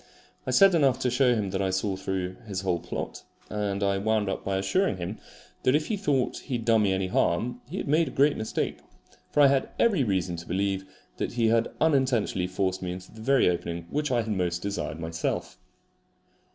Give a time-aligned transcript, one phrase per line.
[0.47, 3.99] I said enough to show him that I saw through his whole plot; and I
[3.99, 5.19] wound up by assuring him
[5.61, 8.35] that if he thought he had done me any harm he had made a great
[8.35, 8.79] mistake;
[9.29, 10.85] for I had every reason to believe
[11.17, 14.99] that he had unintentionally forced me into the very opening which I had most desired
[14.99, 15.59] myself.